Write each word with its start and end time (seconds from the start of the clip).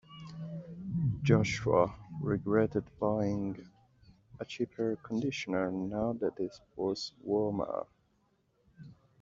Joshua 1.21 1.95
regretted 2.23 2.83
buying 2.99 3.69
a 4.39 4.45
cheap 4.45 4.71
air 4.79 4.95
conditioner 4.95 5.69
now 5.69 6.13
that 6.13 6.39
it 6.39 6.59
was 6.75 7.13
warmer. 7.23 7.85